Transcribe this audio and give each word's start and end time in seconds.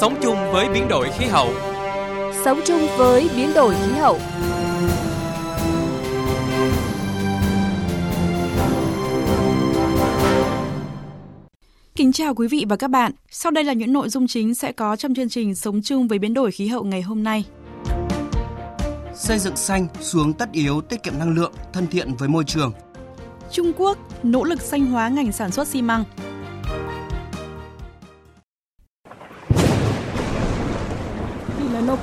Sống 0.00 0.14
chung 0.22 0.36
với 0.52 0.68
biến 0.68 0.88
đổi 0.88 1.08
khí 1.18 1.24
hậu. 1.24 1.48
Sống 2.44 2.60
chung 2.66 2.86
với 2.98 3.30
biến 3.36 3.54
đổi 3.54 3.74
khí 3.74 3.92
hậu. 3.92 4.18
Kính 11.94 12.12
chào 12.12 12.34
quý 12.34 12.48
vị 12.48 12.64
và 12.68 12.76
các 12.76 12.88
bạn. 12.88 13.12
Sau 13.30 13.52
đây 13.52 13.64
là 13.64 13.72
những 13.72 13.92
nội 13.92 14.08
dung 14.08 14.26
chính 14.26 14.54
sẽ 14.54 14.72
có 14.72 14.96
trong 14.96 15.14
chương 15.14 15.28
trình 15.28 15.54
Sống 15.54 15.82
chung 15.82 16.08
với 16.08 16.18
biến 16.18 16.34
đổi 16.34 16.50
khí 16.50 16.66
hậu 16.66 16.84
ngày 16.84 17.02
hôm 17.02 17.22
nay. 17.22 17.44
Xây 19.14 19.38
dựng 19.38 19.56
xanh 19.56 19.86
xuống 20.00 20.32
tất 20.32 20.52
yếu 20.52 20.80
tiết 20.80 21.02
kiệm 21.02 21.18
năng 21.18 21.34
lượng, 21.34 21.52
thân 21.72 21.86
thiện 21.86 22.14
với 22.14 22.28
môi 22.28 22.44
trường. 22.44 22.72
Trung 23.52 23.72
Quốc 23.76 23.98
nỗ 24.22 24.44
lực 24.44 24.60
xanh 24.60 24.86
hóa 24.86 25.08
ngành 25.08 25.32
sản 25.32 25.50
xuất 25.50 25.68
xi 25.68 25.82
măng. 25.82 26.04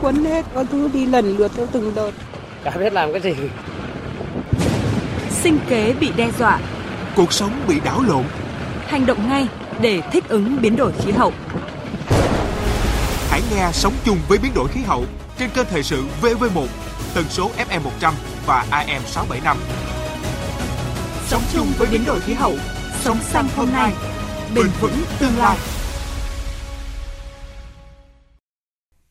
Quấn 0.02 0.26
hết, 0.26 0.45
có 0.54 0.63
thứ 0.72 0.90
đi 0.94 1.05
lần 1.05 1.38
lượt 1.38 1.52
theo 1.55 1.67
từng 1.72 1.91
đợt. 1.95 2.12
Chả 2.63 2.72
biết 2.72 2.94
làm 2.94 3.12
cái 3.12 3.22
gì. 3.22 3.34
Sinh 5.30 5.59
kế 5.70 5.94
bị 5.99 6.12
đe 6.16 6.31
dọa. 6.40 6.59
Cuộc 7.16 7.34
sống 7.34 7.52
bị 7.67 7.80
đảo 7.80 8.03
lộn. 8.08 8.23
Hành 8.88 9.05
động 9.05 9.30
ngay 9.30 9.48
để 9.81 10.02
thích 10.12 10.23
ứng 10.27 10.62
biến 10.62 10.76
đổi 10.76 10.91
khí 10.91 11.12
hậu. 11.12 11.34
Hãy 13.30 13.41
nghe 13.52 13.70
Sống 13.73 13.94
chung 14.05 14.17
với 14.27 14.38
biến 14.38 14.52
đổi 14.55 14.67
khí 14.67 14.81
hậu 14.81 15.05
trên 15.39 15.50
kênh 15.50 15.66
thời 15.70 15.84
sự 15.84 16.03
VV1, 16.22 16.66
tần 17.14 17.25
số 17.30 17.52
FM 17.70 17.81
100 17.81 18.14
và 18.45 18.66
AM 18.70 19.02
675. 19.05 19.58
Sống 21.27 21.41
chung 21.53 21.67
với 21.77 21.88
biến 21.91 22.05
đổi 22.05 22.20
khí 22.20 22.34
hậu, 22.34 22.53
sống 23.02 23.17
xanh 23.23 23.48
hôm 23.55 23.72
nay, 23.72 23.91
bền 24.55 24.67
vững 24.81 25.03
tương 25.20 25.38
lai. 25.38 25.58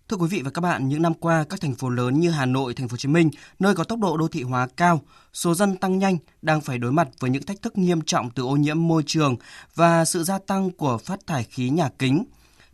Thưa 0.08 0.16
quý 0.16 0.27
vị 0.30 0.42
và 0.42 0.50
các 0.50 0.60
bạn, 0.60 0.88
những 0.88 1.02
năm 1.02 1.14
qua, 1.14 1.44
các 1.50 1.60
thành 1.60 1.74
phố 1.74 1.88
lớn 1.88 2.20
như 2.20 2.30
Hà 2.30 2.47
Nội, 2.47 2.74
Thành 2.74 2.88
phố 2.88 2.92
Hồ 2.92 2.97
Chí 2.97 3.08
Minh, 3.08 3.30
nơi 3.58 3.74
có 3.74 3.84
tốc 3.84 3.98
độ 3.98 4.16
đô 4.16 4.28
thị 4.28 4.42
hóa 4.42 4.69
cao, 4.77 5.00
số 5.33 5.55
dân 5.55 5.77
tăng 5.77 5.98
nhanh 5.98 6.19
đang 6.42 6.61
phải 6.61 6.78
đối 6.78 6.92
mặt 6.92 7.08
với 7.20 7.30
những 7.30 7.42
thách 7.42 7.62
thức 7.62 7.78
nghiêm 7.78 8.00
trọng 8.02 8.30
từ 8.30 8.42
ô 8.42 8.56
nhiễm 8.56 8.88
môi 8.88 9.02
trường 9.06 9.36
và 9.74 10.05
sự 10.05 10.24
gia 10.24 10.38
tăng 10.38 10.70
của 10.70 10.98
phát 10.98 11.27
thải 11.27 11.44
khí 11.44 11.70
nhà 11.70 11.88
kính. 11.98 12.24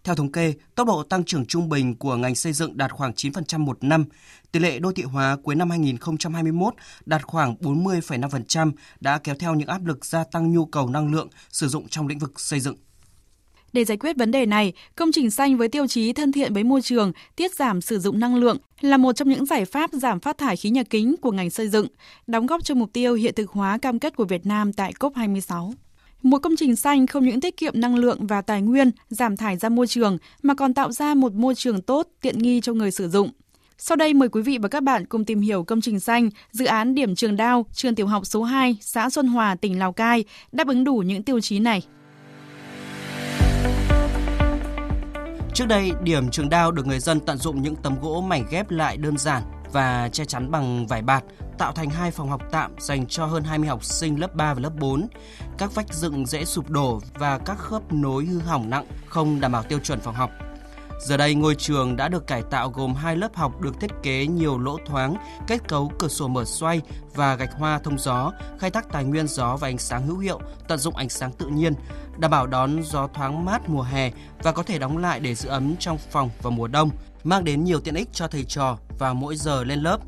Theo 0.05 0.15
thống 0.15 0.33
kê, 0.33 0.55
tốc 0.75 0.87
độ 0.87 1.03
tăng 1.03 1.25
trưởng 1.25 1.47
trung 1.47 1.69
bình 1.69 1.97
của 1.97 2.17
ngành 2.17 2.35
xây 2.35 2.53
dựng 2.53 2.77
đạt 2.77 2.93
khoảng 2.93 3.13
9% 3.13 3.59
một 3.59 3.85
năm. 3.85 4.05
Tỷ 4.53 4.61
lệ 4.61 4.79
đô 4.79 4.93
thị 4.93 5.03
hóa 5.03 5.37
cuối 5.43 5.55
năm 5.55 5.71
2021 5.71 6.75
đạt 7.07 7.23
khoảng 7.23 7.55
40,5% 7.55 8.73
đã 9.01 9.19
kéo 9.19 9.35
theo 9.39 9.55
những 9.55 9.69
áp 9.69 9.85
lực 9.85 10.05
gia 10.05 10.25
tăng 10.25 10.53
nhu 10.53 10.67
cầu 10.67 10.89
năng 10.89 11.13
lượng 11.13 11.29
sử 11.51 11.69
dụng 11.69 11.89
trong 11.89 12.07
lĩnh 12.07 12.19
vực 12.19 12.41
xây 12.41 12.61
dựng. 12.61 12.77
Để 13.73 13.85
giải 13.85 13.97
quyết 13.97 14.17
vấn 14.17 14.31
đề 14.31 14.47
này, 14.47 14.73
công 14.97 15.13
trình 15.13 15.31
xanh 15.31 15.57
với 15.57 15.69
tiêu 15.69 15.87
chí 15.87 16.13
thân 16.13 16.33
thiện 16.33 16.55
với 16.55 16.65
môi 16.65 16.83
trường, 16.83 17.13
tiết 17.37 17.55
giảm 17.55 17.81
sử 17.81 17.99
dụng 17.99 18.21
năng 18.21 18.37
lượng 18.37 18.59
là 18.81 18.97
một 18.97 19.13
trong 19.13 19.29
những 19.29 19.47
giải 19.47 19.65
pháp 19.65 19.91
giảm 19.93 20.21
phát 20.21 20.39
thải 20.39 20.57
khí 20.57 20.71
nhà 20.71 20.83
kính 20.83 21.17
của 21.21 21.33
ngành 21.33 21.51
xây 21.51 21.69
dựng, 21.69 21.87
đóng 22.27 22.47
góp 22.47 22.65
cho 22.65 22.75
mục 22.75 22.93
tiêu 22.93 23.15
hiện 23.15 23.35
thực 23.35 23.51
hóa 23.51 23.79
cam 23.79 23.99
kết 23.99 24.17
của 24.17 24.25
Việt 24.25 24.47
Nam 24.47 24.73
tại 24.73 24.93
COP26. 24.99 25.73
Một 26.23 26.39
công 26.39 26.57
trình 26.57 26.77
xanh 26.77 27.07
không 27.07 27.25
những 27.25 27.41
tiết 27.41 27.57
kiệm 27.57 27.81
năng 27.81 27.97
lượng 27.97 28.27
và 28.27 28.43
tài 28.43 28.63
nguyên, 28.63 28.91
giảm 29.09 29.37
thải 29.37 29.57
ra 29.57 29.69
môi 29.69 29.87
trường 29.87 30.19
mà 30.43 30.55
còn 30.55 30.75
tạo 30.75 30.93
ra 30.93 31.15
một 31.15 31.33
môi 31.33 31.55
trường 31.55 31.83
tốt, 31.83 32.09
tiện 32.21 32.39
nghi 32.39 32.61
cho 32.61 32.73
người 32.73 32.91
sử 32.91 33.09
dụng. 33.09 33.31
Sau 33.79 33.97
đây 33.97 34.15
mời 34.15 34.29
quý 34.29 34.43
vị 34.43 34.59
và 34.59 34.69
các 34.69 34.83
bạn 34.83 35.07
cùng 35.07 35.25
tìm 35.25 35.41
hiểu 35.41 35.65
công 35.65 35.81
trình 35.81 36.01
xanh, 36.01 36.31
dự 36.51 36.65
án 36.65 36.95
điểm 36.95 37.15
trường 37.15 37.37
đao, 37.37 37.67
trường 37.73 37.95
tiểu 37.95 38.07
học 38.07 38.27
số 38.27 38.43
2, 38.43 38.77
xã 38.81 39.11
Xuân 39.11 39.27
Hòa, 39.27 39.55
tỉnh 39.55 39.79
Lào 39.79 39.93
Cai 39.93 40.25
đáp 40.53 40.69
ứng 40.69 40.85
đủ 40.85 40.97
những 40.97 41.23
tiêu 41.23 41.41
chí 41.41 41.59
này. 41.59 41.83
Trước 45.55 45.67
đây, 45.67 45.93
điểm 46.03 46.31
trường 46.31 46.49
đao 46.49 46.73
được 46.73 46.87
người 46.87 46.99
dân 46.99 47.21
tận 47.21 47.39
dụng 47.39 47.63
những 47.63 47.77
tấm 47.77 48.01
gỗ 48.01 48.21
mảnh 48.21 48.45
ghép 48.51 48.71
lại 48.71 48.97
đơn 48.97 49.19
giản 49.19 49.43
và 49.73 50.09
che 50.13 50.25
chắn 50.25 50.51
bằng 50.51 50.87
vải 50.87 51.03
bạt, 51.03 51.25
tạo 51.59 51.73
thành 51.73 51.91
hai 51.91 52.11
phòng 52.11 52.31
học 52.31 52.43
tạm 52.51 52.75
dành 52.79 53.07
cho 53.07 53.27
hơn 53.27 53.45
20 53.45 53.69
học 53.69 53.85
sinh 53.85 54.21
lớp 54.21 54.35
3 54.35 54.55
và 54.55 54.61
lớp 54.61 54.73
4. 54.81 55.09
Các 55.59 55.75
vách 55.75 55.95
dựng 55.95 56.27
dễ 56.27 56.45
sụp 56.45 56.71
đổ 56.71 57.01
và 57.15 57.39
các 57.39 57.59
khớp 57.59 57.93
nối 57.93 58.25
hư 58.25 58.39
hỏng 58.39 58.71
nặng 58.71 58.87
không 59.07 59.41
đảm 59.41 59.53
bảo 59.53 59.63
tiêu 59.63 59.79
chuẩn 59.79 60.01
phòng 60.01 60.15
học. 60.15 60.31
Giờ 61.01 61.17
đây, 61.17 61.35
ngôi 61.35 61.55
trường 61.55 61.97
đã 61.97 62.09
được 62.09 62.27
cải 62.27 62.43
tạo 62.43 62.71
gồm 62.71 62.95
hai 62.95 63.17
lớp 63.17 63.37
học 63.37 63.61
được 63.61 63.81
thiết 63.81 63.91
kế 64.03 64.27
nhiều 64.27 64.59
lỗ 64.59 64.77
thoáng, 64.87 65.17
kết 65.47 65.69
cấu 65.69 65.93
cửa 65.99 66.09
sổ 66.09 66.29
mở 66.29 66.45
xoay 66.45 66.81
và 67.15 67.35
gạch 67.35 67.55
hoa 67.59 67.79
thông 67.79 67.99
gió, 67.99 68.33
khai 68.59 68.71
thác 68.71 68.93
tài 68.93 69.05
nguyên 69.05 69.29
gió 69.29 69.57
và 69.57 69.69
ánh 69.69 69.79
sáng 69.79 70.07
hữu 70.07 70.19
hiệu, 70.19 70.41
tận 70.69 70.79
dụng 70.79 70.97
ánh 70.97 71.09
sáng 71.09 71.33
tự 71.33 71.47
nhiên, 71.47 71.75
đảm 72.19 72.31
bảo 72.31 72.47
đón 72.47 72.83
gió 72.83 73.09
thoáng 73.15 73.45
mát 73.45 73.69
mùa 73.69 73.83
hè 73.83 74.11
và 74.43 74.53
có 74.53 74.63
thể 74.63 74.79
đóng 74.79 74.99
lại 74.99 75.21
để 75.21 75.35
giữ 75.35 75.49
ấm 75.49 75.77
trong 75.77 75.99
phòng 75.99 76.31
vào 76.43 76.51
mùa 76.51 76.67
đông, 76.67 76.91
mang 77.25 77.45
đến 77.45 77.65
nhiều 77.65 77.81
tiện 77.81 77.95
ích 77.95 78.09
cho 78.13 78.29
thầy 78.29 78.45
trò 78.45 78.79
và 78.99 79.13
mỗi 79.13 79.37
giờ 79.37 79.65
lên 79.65 79.81
lớp. 79.81 79.99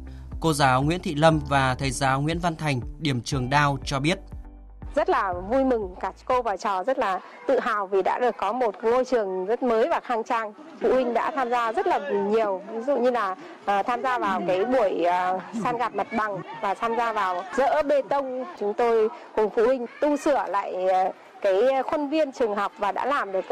Cô 0.41 0.53
giáo 0.53 0.82
Nguyễn 0.82 1.03
Thị 1.03 1.14
Lâm 1.14 1.38
và 1.38 1.74
thầy 1.74 1.91
giáo 1.91 2.20
Nguyễn 2.20 2.38
Văn 2.38 2.56
Thành, 2.56 2.80
điểm 2.98 3.20
trường 3.20 3.50
đao 3.50 3.78
cho 3.84 4.00
biết 4.00 4.19
rất 4.94 5.08
là 5.08 5.32
vui 5.32 5.64
mừng 5.64 5.94
cả 6.00 6.12
cô 6.25 6.42
và 6.42 6.56
trò 6.56 6.84
rất 6.84 6.98
là 6.98 7.20
tự 7.47 7.60
hào 7.60 7.86
vì 7.86 8.03
đã 8.03 8.19
được 8.19 8.36
có 8.36 8.53
một 8.53 8.75
ngôi 8.84 9.04
trường 9.04 9.47
rất 9.47 9.62
mới 9.62 9.88
và 9.88 10.00
khang 10.00 10.25
trang. 10.25 10.53
Phụ 10.80 10.92
huynh 10.92 11.14
đã 11.14 11.30
tham 11.30 11.50
gia 11.50 11.72
rất 11.72 11.86
là 11.86 11.98
nhiều 12.10 12.62
ví 12.72 12.80
dụ 12.80 12.97
như 12.97 13.10
là 13.10 13.30
uh, 13.30 13.86
tham 13.86 14.03
gia 14.03 14.19
vào 14.19 14.42
cái 14.47 14.64
buổi 14.64 15.06
uh, 15.06 15.41
san 15.64 15.76
gạt 15.78 15.94
mặt 15.94 16.06
bằng 16.16 16.38
và 16.60 16.75
tham 16.75 16.97
gia 16.97 17.12
vào 17.12 17.44
dỡ 17.54 17.82
bê 17.82 18.03
tông. 18.03 18.44
Chúng 18.58 18.75
tôi 18.75 19.08
cùng 19.36 19.50
phụ 19.50 19.66
huynh 19.66 19.86
tu 20.00 20.16
sửa 20.16 20.44
lại 20.48 20.86
uh, 21.09 21.14
cái 21.41 21.82
khuôn 21.82 22.09
viên 22.09 22.32
trường 22.32 22.54
học 22.54 22.72
và 22.78 22.92
đã 22.92 23.06
làm 23.06 23.32
được 23.32 23.44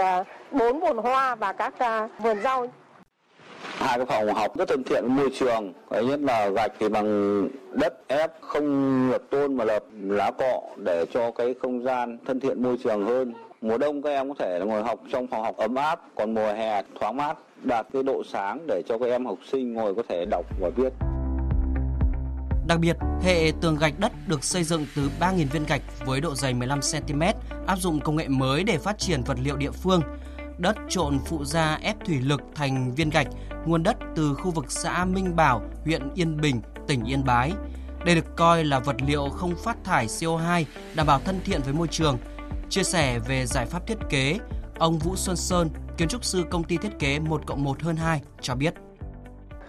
bốn 0.51 0.77
uh, 0.77 0.83
vườn 0.83 0.97
hoa 0.97 1.34
và 1.34 1.53
các 1.53 1.75
uh, 1.75 2.11
vườn 2.19 2.41
rau 2.43 2.67
hai 3.81 3.99
cái 3.99 4.07
phòng 4.07 4.35
học 4.35 4.59
rất 4.59 4.69
thân 4.69 4.85
thiện 4.85 5.03
với 5.03 5.11
môi 5.11 5.31
trường. 5.39 5.73
Đấy 5.91 6.07
nhất 6.07 6.21
là 6.21 6.49
gạch 6.49 6.73
thì 6.79 6.89
bằng 6.89 7.49
đất 7.73 8.09
ép 8.09 8.31
không 8.41 9.11
lập 9.11 9.23
tôn 9.31 9.57
mà 9.57 9.65
lập 9.65 9.85
lá 10.03 10.31
cọ 10.31 10.61
để 10.77 11.05
cho 11.15 11.31
cái 11.31 11.55
không 11.63 11.85
gian 11.85 12.19
thân 12.27 12.41
thiện 12.41 12.63
môi 12.63 12.77
trường 12.85 13.07
hơn. 13.07 13.35
Mùa 13.61 13.79
đông 13.79 14.03
các 14.03 14.11
em 14.11 14.29
có 14.29 14.35
thể 14.39 14.61
ngồi 14.67 14.83
học 14.83 15.01
trong 15.13 15.27
phòng 15.27 15.43
học 15.43 15.57
ấm 15.57 15.75
áp 15.75 16.01
còn 16.15 16.35
mùa 16.35 16.53
hè 16.53 16.83
thoáng 17.01 17.17
mát 17.17 17.39
đạt 17.63 17.87
cái 17.93 18.03
độ 18.03 18.23
sáng 18.33 18.67
để 18.67 18.83
cho 18.89 18.99
các 18.99 19.07
em 19.07 19.27
học 19.27 19.39
sinh 19.53 19.75
ngồi 19.75 19.95
có 19.95 20.03
thể 20.09 20.25
đọc 20.25 20.47
và 20.61 20.69
viết. 20.77 20.93
Đặc 22.67 22.79
biệt, 22.81 22.97
hệ 23.23 23.53
tường 23.61 23.77
gạch 23.81 23.95
đất 23.99 24.13
được 24.27 24.45
xây 24.45 24.65
dựng 24.65 24.87
từ 24.97 25.03
3.000 25.21 25.47
viên 25.53 25.65
gạch 25.69 25.83
với 26.07 26.21
độ 26.21 26.35
dày 26.35 26.55
15 26.55 26.81
cm, 26.93 27.23
áp 27.67 27.77
dụng 27.79 28.01
công 28.01 28.17
nghệ 28.17 28.29
mới 28.29 28.65
để 28.65 28.79
phát 28.79 28.99
triển 28.99 29.23
vật 29.27 29.37
liệu 29.45 29.57
địa 29.57 29.71
phương. 29.71 30.01
Đất 30.59 30.77
trộn 30.89 31.19
phụ 31.27 31.45
gia 31.45 31.79
ép 31.83 32.05
thủy 32.05 32.19
lực 32.23 32.43
thành 32.55 32.93
viên 32.97 33.11
gạch, 33.11 33.27
nguồn 33.66 33.82
đất 33.82 33.97
từ 34.16 34.34
khu 34.34 34.50
vực 34.50 34.65
xã 34.69 35.04
Minh 35.04 35.37
Bảo, 35.37 35.62
huyện 35.84 36.03
Yên 36.15 36.41
Bình, 36.41 36.60
tỉnh 36.87 37.04
Yên 37.04 37.25
Bái. 37.25 37.53
Đây 38.04 38.15
được 38.15 38.37
coi 38.37 38.65
là 38.65 38.78
vật 38.78 38.97
liệu 39.06 39.28
không 39.28 39.54
phát 39.65 39.76
thải 39.84 40.06
CO2, 40.06 40.65
đảm 40.97 41.06
bảo 41.06 41.21
thân 41.25 41.41
thiện 41.44 41.60
với 41.65 41.72
môi 41.72 41.88
trường. 41.88 42.19
Chia 42.69 42.82
sẻ 42.82 43.19
về 43.28 43.47
giải 43.47 43.66
pháp 43.66 43.87
thiết 43.87 43.98
kế, 44.09 44.38
ông 44.78 44.98
Vũ 44.98 45.16
Xuân 45.16 45.37
Sơn, 45.37 45.71
kiến 45.97 46.09
trúc 46.09 46.25
sư 46.25 46.44
công 46.50 46.65
ty 46.65 46.76
thiết 46.76 46.98
kế 46.98 47.19
1 47.19 47.47
cộng 47.47 47.65
1 47.65 47.82
hơn 47.82 47.97
2 47.97 48.22
cho 48.41 48.54
biết. 48.54 48.75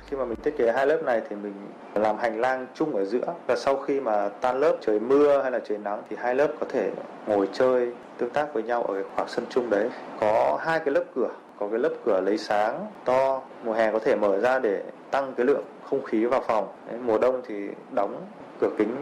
Khi 0.09 0.17
mà 0.17 0.25
mình 0.25 0.37
thiết 0.43 0.57
kế 0.57 0.71
hai 0.71 0.87
lớp 0.87 1.01
này 1.05 1.21
thì 1.29 1.35
mình 1.35 1.53
làm 1.95 2.17
hành 2.17 2.41
lang 2.41 2.67
chung 2.75 2.95
ở 2.95 3.05
giữa 3.05 3.33
và 3.47 3.55
sau 3.55 3.77
khi 3.77 3.99
mà 3.99 4.29
tan 4.29 4.59
lớp 4.59 4.77
trời 4.81 4.99
mưa 4.99 5.41
hay 5.41 5.51
là 5.51 5.59
trời 5.67 5.77
nắng 5.77 6.03
thì 6.09 6.15
hai 6.19 6.35
lớp 6.35 6.47
có 6.59 6.65
thể 6.69 6.91
ngồi 7.27 7.49
chơi 7.53 7.91
tương 8.17 8.29
tác 8.29 8.53
với 8.53 8.63
nhau 8.63 8.83
ở 8.83 9.03
khoảng 9.15 9.27
sân 9.29 9.45
chung 9.49 9.69
đấy 9.69 9.89
có 10.19 10.59
hai 10.61 10.79
cái 10.79 10.93
lớp 10.93 11.03
cửa 11.15 11.29
có 11.61 11.67
cái 11.67 11.79
lớp 11.79 11.89
cửa 12.05 12.21
lấy 12.21 12.37
sáng 12.37 12.87
to 13.05 13.41
mùa 13.63 13.73
hè 13.73 13.91
có 13.91 13.99
thể 13.99 14.15
mở 14.15 14.39
ra 14.39 14.59
để 14.59 14.83
tăng 15.11 15.33
cái 15.37 15.45
lượng 15.45 15.63
không 15.89 16.03
khí 16.03 16.25
vào 16.25 16.43
phòng 16.47 16.67
mùa 17.05 17.17
đông 17.17 17.41
thì 17.47 17.67
đóng 17.91 18.25
cửa 18.61 18.69
kính 18.77 18.95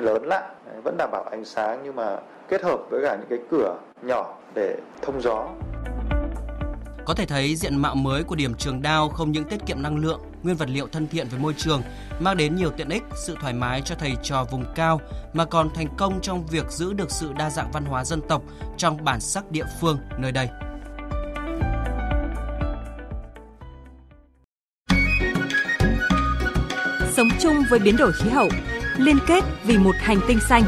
lớn 0.00 0.26
lại 0.26 0.42
vẫn 0.84 0.96
đảm 0.98 1.10
bảo 1.12 1.22
ánh 1.22 1.44
sáng 1.44 1.80
nhưng 1.84 1.96
mà 1.96 2.16
kết 2.48 2.62
hợp 2.62 2.80
với 2.90 3.02
cả 3.02 3.16
những 3.16 3.28
cái 3.28 3.38
cửa 3.50 3.76
nhỏ 4.02 4.34
để 4.54 4.76
thông 5.02 5.20
gió 5.22 5.48
có 7.04 7.14
thể 7.14 7.26
thấy 7.26 7.56
diện 7.56 7.76
mạo 7.76 7.94
mới 7.94 8.24
của 8.24 8.34
điểm 8.34 8.54
trường 8.54 8.82
đao 8.82 9.08
không 9.08 9.32
những 9.32 9.44
tiết 9.44 9.66
kiệm 9.66 9.82
năng 9.82 9.96
lượng, 9.96 10.20
nguyên 10.42 10.56
vật 10.56 10.68
liệu 10.68 10.86
thân 10.86 11.08
thiện 11.08 11.28
với 11.28 11.40
môi 11.40 11.54
trường, 11.56 11.82
mang 12.20 12.36
đến 12.36 12.56
nhiều 12.56 12.70
tiện 12.70 12.88
ích, 12.88 13.02
sự 13.26 13.36
thoải 13.40 13.52
mái 13.52 13.82
cho 13.84 13.94
thầy 13.98 14.12
trò 14.22 14.44
vùng 14.44 14.64
cao, 14.74 15.00
mà 15.32 15.44
còn 15.44 15.70
thành 15.74 15.88
công 15.98 16.20
trong 16.20 16.46
việc 16.46 16.70
giữ 16.70 16.92
được 16.92 17.10
sự 17.10 17.32
đa 17.38 17.50
dạng 17.50 17.70
văn 17.72 17.84
hóa 17.84 18.04
dân 18.04 18.20
tộc 18.28 18.42
trong 18.76 19.04
bản 19.04 19.20
sắc 19.20 19.50
địa 19.50 19.64
phương 19.80 19.98
nơi 20.18 20.32
đây. 20.32 20.48
Sống 27.16 27.28
chung 27.40 27.54
với 27.70 27.78
biến 27.78 27.96
đổi 27.96 28.12
khí 28.12 28.30
hậu, 28.30 28.48
liên 28.98 29.18
kết 29.26 29.44
vì 29.64 29.78
một 29.78 29.94
hành 29.98 30.20
tinh 30.28 30.38
xanh. 30.48 30.62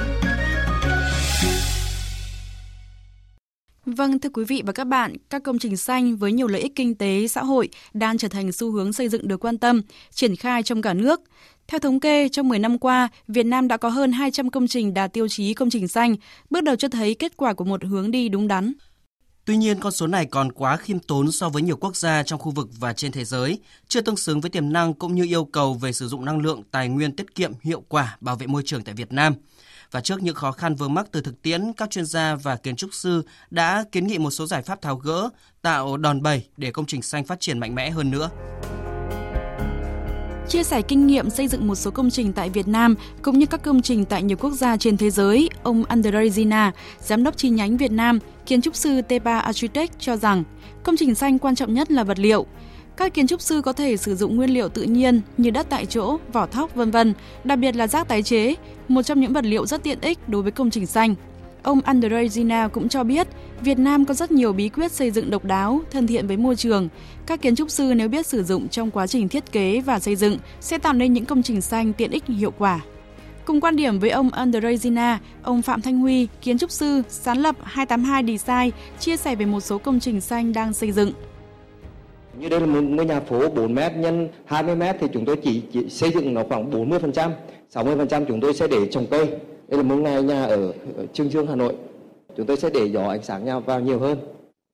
Vâng, 3.87 4.19
thưa 4.19 4.31
quý 4.35 4.45
vị 4.45 4.63
và 4.67 4.73
các 4.73 4.85
bạn, 4.85 5.17
các 5.31 5.43
công 5.43 5.59
trình 5.59 5.77
xanh 5.77 6.17
với 6.17 6.33
nhiều 6.33 6.47
lợi 6.47 6.61
ích 6.61 6.73
kinh 6.77 6.95
tế, 6.95 7.27
xã 7.29 7.43
hội 7.43 7.69
đang 7.95 8.19
trở 8.19 8.29
thành 8.29 8.53
xu 8.53 8.71
hướng 8.71 8.93
xây 8.93 9.09
dựng 9.09 9.29
được 9.29 9.45
quan 9.45 9.59
tâm, 9.59 9.83
triển 10.11 10.37
khai 10.37 10.63
trong 10.63 10.83
cả 10.83 10.95
nước. 10.95 11.21
Theo 11.67 11.79
thống 11.79 12.01
kê, 12.01 12.29
trong 12.29 12.49
10 12.49 12.59
năm 12.59 12.79
qua, 12.79 13.09
Việt 13.29 13.47
Nam 13.47 13.69
đã 13.69 13.77
có 13.77 13.89
hơn 13.89 14.13
200 14.13 14.51
công 14.51 14.67
trình 14.67 14.95
đạt 14.95 15.13
tiêu 15.13 15.29
chí 15.29 15.55
công 15.55 15.71
trình 15.71 15.89
xanh, 15.89 16.17
bước 16.51 16.61
đầu 16.61 16.77
cho 16.77 16.89
thấy 16.89 17.15
kết 17.15 17.37
quả 17.37 17.55
của 17.55 17.65
một 17.65 17.85
hướng 17.85 18.11
đi 18.11 18.29
đúng 18.29 18.49
đắn. 18.49 18.73
Tuy 19.49 19.57
nhiên, 19.57 19.81
con 19.81 19.93
số 19.93 20.07
này 20.07 20.27
còn 20.27 20.53
quá 20.53 20.77
khiêm 20.77 20.99
tốn 20.99 21.33
so 21.33 21.49
với 21.49 21.63
nhiều 21.63 21.77
quốc 21.77 21.97
gia 21.97 22.23
trong 22.23 22.39
khu 22.39 22.51
vực 22.51 22.69
và 22.79 22.93
trên 22.93 23.13
thế 23.13 23.25
giới, 23.25 23.59
chưa 23.89 24.01
tương 24.01 24.17
xứng 24.17 24.41
với 24.41 24.51
tiềm 24.51 24.73
năng 24.73 24.95
cũng 24.95 25.15
như 25.15 25.25
yêu 25.25 25.45
cầu 25.45 25.75
về 25.75 25.93
sử 25.93 26.09
dụng 26.09 26.25
năng 26.25 26.41
lượng, 26.41 26.63
tài 26.71 26.89
nguyên 26.89 27.17
tiết 27.17 27.35
kiệm, 27.35 27.53
hiệu 27.63 27.83
quả, 27.89 28.17
bảo 28.21 28.37
vệ 28.37 28.47
môi 28.47 28.63
trường 28.67 28.85
tại 28.85 28.95
Việt 28.95 29.13
Nam. 29.13 29.35
Và 29.91 30.01
trước 30.01 30.23
những 30.23 30.35
khó 30.35 30.53
khăn 30.53 30.75
vướng 30.75 30.95
mắc 30.95 31.07
từ 31.13 31.21
thực 31.21 31.43
tiễn, 31.43 31.73
các 31.77 31.91
chuyên 31.91 32.07
gia 32.07 32.35
và 32.35 32.57
kiến 32.57 32.77
trúc 32.77 32.95
sư 32.95 33.23
đã 33.51 33.85
kiến 33.93 34.07
nghị 34.07 34.19
một 34.19 34.31
số 34.31 34.47
giải 34.47 34.63
pháp 34.63 34.83
tháo 34.83 34.97
gỡ, 34.97 35.29
tạo 35.63 35.97
đòn 35.97 36.23
bẩy 36.23 36.47
để 36.57 36.71
công 36.71 36.87
trình 36.87 37.03
xanh 37.03 37.25
phát 37.25 37.41
triển 37.41 37.59
mạnh 37.59 37.75
mẽ 37.75 37.91
hơn 37.91 38.11
nữa. 38.11 38.31
Chia 40.49 40.63
sẻ 40.63 40.83
kinh 40.83 41.07
nghiệm 41.07 41.31
xây 41.31 41.49
dựng 41.49 41.67
một 41.67 41.75
số 41.75 41.91
công 41.91 42.11
trình 42.11 42.33
tại 42.33 42.51
Việt 42.51 42.69
Nam 42.69 42.95
cũng 43.23 43.39
như 43.39 43.47
các 43.47 43.63
công 43.63 43.83
trình 43.83 44.05
tại 44.05 44.23
nhiều 44.23 44.37
quốc 44.37 44.51
gia 44.51 44.77
trên 44.77 44.97
thế 44.97 45.11
giới, 45.11 45.49
ông 45.63 45.85
Andrei 45.85 46.29
Zina, 46.29 46.71
giám 47.01 47.25
đốc 47.25 47.37
chi 47.37 47.49
nhánh 47.51 47.77
Việt 47.77 47.91
Nam, 47.91 48.19
kiến 48.47 48.61
trúc 48.61 48.77
sư 48.77 49.03
Tepa 49.03 49.39
Architect 49.39 49.93
cho 49.99 50.17
rằng 50.17 50.45
công 50.83 50.97
trình 50.97 51.15
xanh 51.15 51.39
quan 51.39 51.55
trọng 51.55 51.75
nhất 51.75 51.91
là 51.91 52.05
vật 52.05 52.19
liệu. 52.19 52.47
Các 52.97 53.15
kiến 53.15 53.27
trúc 53.27 53.41
sư 53.41 53.63
có 53.63 53.73
thể 53.73 53.97
sử 53.97 54.17
dụng 54.17 54.37
nguyên 54.37 54.51
liệu 54.51 54.69
tự 54.69 54.83
nhiên 54.83 55.21
như 55.39 55.51
đất 55.51 55.67
tại 55.71 55.87
chỗ, 55.87 56.19
vỏ 56.33 56.47
thóc 56.47 56.75
vân 56.75 56.91
vân, 56.91 57.15
đặc 57.45 57.59
biệt 57.59 57.77
là 57.77 57.87
rác 57.87 58.09
tái 58.09 58.23
chế, 58.23 58.55
một 58.89 59.03
trong 59.03 59.21
những 59.21 59.33
vật 59.33 59.45
liệu 59.45 59.67
rất 59.67 59.83
tiện 59.83 60.01
ích 60.01 60.29
đối 60.29 60.43
với 60.43 60.53
công 60.53 60.71
trình 60.71 60.87
xanh. 60.87 61.15
Ông 61.69 61.81
Andrei 61.81 62.27
Zina 62.27 62.69
cũng 62.69 62.89
cho 62.89 63.05
biết, 63.05 63.27
Việt 63.61 63.79
Nam 63.79 64.05
có 64.05 64.15
rất 64.15 64.31
nhiều 64.31 64.53
bí 64.53 64.69
quyết 64.69 64.93
xây 64.93 65.11
dựng 65.11 65.31
độc 65.31 65.45
đáo, 65.45 65.81
thân 65.91 66.07
thiện 66.07 66.27
với 66.27 66.37
môi 66.37 66.57
trường. 66.57 66.89
Các 67.27 67.43
kiến 67.43 67.57
trúc 67.57 67.71
sư 67.71 67.93
nếu 67.97 68.09
biết 68.09 68.27
sử 68.27 68.45
dụng 68.45 68.69
trong 68.69 68.91
quá 68.91 69.07
trình 69.07 69.29
thiết 69.29 69.53
kế 69.53 69.81
và 69.81 70.01
xây 70.01 70.17
dựng 70.17 70.39
sẽ 70.61 70.79
tạo 70.79 70.93
nên 70.93 71.13
những 71.13 71.25
công 71.25 71.43
trình 71.43 71.61
xanh 71.61 71.93
tiện 71.93 72.11
ích 72.11 72.27
hiệu 72.27 72.53
quả. 72.59 72.81
Cùng 73.45 73.61
quan 73.61 73.77
điểm 73.77 73.99
với 73.99 74.11
ông 74.11 74.31
Andrei 74.31 74.77
Zina, 74.77 75.17
ông 75.43 75.63
Phạm 75.63 75.83
Thanh 75.83 75.99
Huy, 75.99 76.29
kiến 76.43 76.59
trúc 76.59 76.71
sư, 76.71 77.03
sáng 77.09 77.39
lập 77.39 77.57
282 77.63 78.39
Design, 78.39 78.71
chia 79.01 79.17
sẻ 79.17 79.37
về 79.37 79.47
một 79.47 79.61
số 79.61 79.79
công 79.79 80.01
trình 80.01 80.21
xanh 80.21 80.53
đang 80.53 80.73
xây 80.73 80.93
dựng. 80.93 81.13
Như 82.39 82.49
đây 82.49 82.61
là 82.61 82.67
một 82.67 82.81
ngôi 82.81 83.07
nhà 83.07 83.21
phố 83.21 83.49
4 83.49 83.75
m 83.75 83.79
nhân 83.97 84.29
20 84.45 84.77
m 84.77 84.83
thì 85.01 85.07
chúng 85.13 85.25
tôi 85.25 85.37
chỉ, 85.45 85.63
chỉ 85.73 85.89
xây 85.89 86.11
dựng 86.11 86.35
nó 86.35 86.43
khoảng 86.49 86.71
40%, 86.71 87.31
60% 87.75 88.25
chúng 88.29 88.41
tôi 88.41 88.55
sẽ 88.55 88.67
để 88.69 88.87
trồng 88.91 89.07
cây. 89.11 89.29
Đây 89.69 89.79
là 89.79 89.83
một 89.83 89.97
ngày 89.97 90.23
nhà 90.23 90.45
ở, 90.45 90.73
Trương 91.13 91.31
Dương, 91.31 91.47
Hà 91.47 91.57
Nội. 91.57 91.75
Chúng 92.37 92.47
tôi 92.47 92.57
sẽ 92.57 92.71
để 92.75 92.87
gió 92.87 93.09
ánh 93.09 93.23
sáng 93.23 93.45
nhau 93.45 93.61
vào 93.61 93.81
nhiều 93.81 93.99
hơn. 93.99 94.19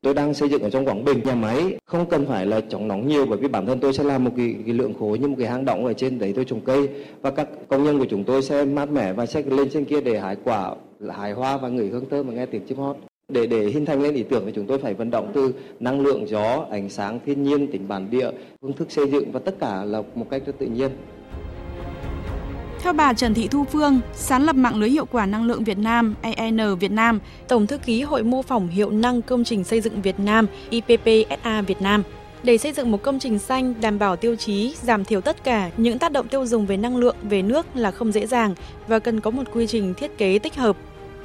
Tôi 0.03 0.15
đang 0.15 0.35
xây 0.35 0.49
dựng 0.49 0.63
ở 0.63 0.71
trong 0.71 0.85
Quảng 0.85 1.05
Bình, 1.05 1.21
nhà 1.25 1.35
máy 1.35 1.79
không 1.87 2.07
cần 2.09 2.27
phải 2.27 2.47
là 2.47 2.61
chống 2.69 2.89
nóng 2.89 3.09
nhiều 3.09 3.27
bởi 3.27 3.39
vì 3.39 3.49
bản 3.49 3.67
thân 3.67 3.81
tôi 3.81 3.93
sẽ 3.93 4.05
làm 4.05 4.25
một 4.25 4.31
cái, 4.37 4.55
cái 4.65 4.75
lượng 4.75 4.95
khối 5.01 5.19
như 5.19 5.29
một 5.29 5.35
cái 5.39 5.49
hang 5.49 5.65
động 5.65 5.87
ở 5.87 5.93
trên 5.93 6.19
đấy 6.19 6.33
tôi 6.37 6.45
trồng 6.45 6.61
cây 6.61 6.89
và 7.21 7.31
các 7.31 7.49
công 7.69 7.85
nhân 7.85 7.99
của 7.99 8.07
chúng 8.11 8.25
tôi 8.25 8.43
sẽ 8.43 8.65
mát 8.65 8.91
mẻ 8.91 9.13
và 9.13 9.27
sẽ 9.27 9.43
lên 9.43 9.71
trên 9.71 9.85
kia 9.85 10.01
để 10.01 10.19
hái 10.19 10.37
quả, 10.45 10.75
hái 11.09 11.33
hoa 11.33 11.57
và 11.57 11.69
ngửi 11.69 11.89
hương 11.89 12.09
thơm 12.11 12.27
và 12.27 12.35
nghe 12.35 12.47
tiếng 12.47 12.67
chim 12.67 12.79
hót. 12.79 12.97
Để 13.29 13.47
để 13.47 13.67
hình 13.67 13.87
thành 13.87 14.03
lên 14.03 14.15
ý 14.15 14.23
tưởng 14.23 14.43
thì 14.47 14.53
chúng 14.55 14.67
tôi 14.67 14.79
phải 14.79 14.95
vận 14.95 15.11
động 15.11 15.31
từ 15.35 15.53
năng 15.81 16.01
lượng 16.01 16.29
gió, 16.29 16.67
ánh 16.71 16.89
sáng 16.89 17.21
thiên 17.27 17.43
nhiên, 17.43 17.67
tính 17.73 17.89
bản 17.89 18.11
địa, 18.11 18.31
phương 18.61 18.73
thức 18.73 18.91
xây 18.93 19.11
dựng 19.11 19.33
và 19.33 19.41
tất 19.41 19.55
cả 19.61 19.85
là 19.85 20.03
một 20.15 20.27
cách 20.31 20.43
rất 20.47 20.59
tự 20.59 20.67
nhiên. 20.67 20.91
Theo 22.85 22.93
bà 22.93 23.13
Trần 23.13 23.35
Thị 23.35 23.49
Thu 23.49 23.65
Phương, 23.65 24.01
sáng 24.15 24.43
lập 24.43 24.57
mạng 24.57 24.77
lưới 24.77 24.91
hiệu 24.91 25.05
quả 25.05 25.27
năng 25.27 25.45
lượng 25.45 25.65
Việt 25.65 25.79
Nam 25.79 26.15
EN 26.23 26.77
Việt 26.81 26.91
Nam, 26.91 27.21
Tổng 27.49 27.67
thư 27.67 27.79
ký 27.79 28.03
Hội 28.03 28.23
mô 28.23 28.43
phỏng 28.43 28.69
hiệu 28.69 28.91
năng 28.91 29.23
công 29.23 29.45
trình 29.45 29.65
xây 29.65 29.81
dựng 29.81 30.03
Việt 30.03 30.21
Nam 30.21 30.47
IPPSA 30.71 31.63
Việt 31.63 31.83
Nam, 31.83 32.03
để 32.43 32.59
xây 32.59 32.73
dựng 32.73 32.91
một 32.91 33.03
công 33.03 33.19
trình 33.19 33.39
xanh 33.39 33.75
đảm 33.81 33.99
bảo 33.99 34.17
tiêu 34.17 34.37
chí 34.37 34.75
giảm 34.83 35.05
thiểu 35.05 35.21
tất 35.21 35.45
cả 35.45 35.71
những 35.77 35.99
tác 35.99 36.13
động 36.13 36.29
tiêu 36.29 36.47
dùng 36.47 36.67
về 36.67 36.77
năng 36.77 36.97
lượng, 36.97 37.17
về 37.23 37.43
nước 37.43 37.67
là 37.75 37.91
không 37.91 38.13
dễ 38.13 38.27
dàng 38.27 38.55
và 38.89 38.99
cần 38.99 39.21
có 39.21 39.31
một 39.31 39.45
quy 39.55 39.67
trình 39.67 39.95
thiết 39.95 40.19
kế 40.19 40.39
tích 40.39 40.55
hợp. 40.55 40.77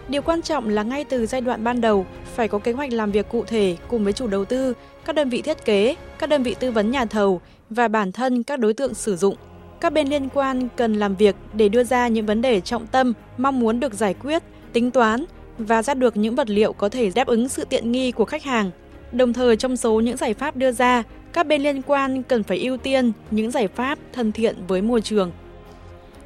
Điều 0.08 0.22
quan 0.22 0.42
trọng 0.42 0.70
là 0.70 0.84
ngay 0.84 1.04
từ 1.04 1.26
giai 1.26 1.42
đoạn 1.42 1.64
ban 1.64 1.82
đầu 1.82 2.06
phải 2.36 2.48
có 2.48 2.60
kế 2.60 2.72
hoạch 2.72 2.94
làm 2.94 3.12
việc 3.12 3.30
cụ 3.30 3.44
thể 3.48 3.78
cùng 3.88 4.04
với 4.04 4.14
chủ 4.14 4.28
đầu 4.28 4.46
tư, 4.46 4.74
các 5.06 5.16
đơn 5.16 5.30
vị 5.30 5.42
thiết 5.42 5.66
kế, 5.66 5.96
các 6.20 6.30
đơn 6.30 6.44
vị 6.44 6.56
tư 6.60 6.72
vấn 6.72 6.92
nhà 6.92 7.06
thầu 7.06 7.42
và 7.70 7.88
bản 7.88 8.12
thân 8.12 8.44
các 8.44 8.60
đối 8.60 8.74
tượng 8.74 8.94
sử 8.94 9.16
dụng 9.16 9.36
các 9.82 9.94
bên 9.94 10.08
liên 10.08 10.30
quan 10.30 10.68
cần 10.76 10.94
làm 10.94 11.16
việc 11.16 11.36
để 11.54 11.70
đưa 11.70 11.84
ra 11.84 12.08
những 12.08 12.26
vấn 12.26 12.42
đề 12.42 12.62
trọng 12.62 12.88
tâm 12.88 13.14
mong 13.38 13.60
muốn 13.60 13.80
được 13.80 13.94
giải 13.94 14.14
quyết, 14.14 14.44
tính 14.74 14.92
toán 14.92 15.26
và 15.58 15.84
ra 15.84 15.94
được 15.94 16.18
những 16.18 16.36
vật 16.36 16.50
liệu 16.50 16.74
có 16.74 16.90
thể 16.90 17.12
đáp 17.16 17.28
ứng 17.28 17.50
sự 17.50 17.66
tiện 17.66 17.92
nghi 17.92 18.12
của 18.12 18.26
khách 18.26 18.44
hàng. 18.44 18.72
Đồng 19.12 19.34
thời 19.34 19.56
trong 19.56 19.78
số 19.78 20.00
những 20.00 20.18
giải 20.18 20.34
pháp 20.34 20.56
đưa 20.56 20.72
ra, 20.72 21.04
các 21.34 21.48
bên 21.48 21.62
liên 21.62 21.82
quan 21.82 22.24
cần 22.24 22.44
phải 22.44 22.60
ưu 22.60 22.78
tiên 22.78 23.12
những 23.32 23.52
giải 23.52 23.68
pháp 23.68 24.00
thân 24.14 24.32
thiện 24.32 24.56
với 24.68 24.82
môi 24.82 25.02
trường. 25.02 25.32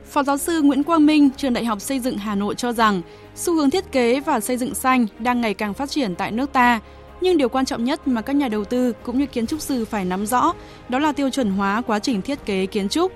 Phó 0.09 0.23
giáo 0.23 0.37
sư 0.37 0.61
Nguyễn 0.61 0.83
Quang 0.83 1.05
Minh, 1.05 1.29
trường 1.37 1.53
Đại 1.53 1.65
học 1.65 1.81
Xây 1.81 1.99
dựng 1.99 2.17
Hà 2.17 2.35
Nội 2.35 2.55
cho 2.55 2.71
rằng, 2.71 3.01
xu 3.35 3.53
hướng 3.53 3.69
thiết 3.69 3.91
kế 3.91 4.19
và 4.19 4.39
xây 4.39 4.57
dựng 4.57 4.75
xanh 4.75 5.05
đang 5.19 5.41
ngày 5.41 5.53
càng 5.53 5.73
phát 5.73 5.89
triển 5.89 6.15
tại 6.15 6.31
nước 6.31 6.53
ta, 6.53 6.79
nhưng 7.21 7.37
điều 7.37 7.49
quan 7.49 7.65
trọng 7.65 7.83
nhất 7.83 8.07
mà 8.07 8.21
các 8.21 8.35
nhà 8.35 8.47
đầu 8.47 8.65
tư 8.65 8.93
cũng 9.03 9.19
như 9.19 9.25
kiến 9.25 9.47
trúc 9.47 9.61
sư 9.61 9.85
phải 9.85 10.05
nắm 10.05 10.25
rõ 10.25 10.53
đó 10.89 10.99
là 10.99 11.11
tiêu 11.11 11.29
chuẩn 11.29 11.51
hóa 11.51 11.81
quá 11.87 11.99
trình 11.99 12.21
thiết 12.21 12.45
kế 12.45 12.65
kiến 12.65 12.89
trúc 12.89 13.11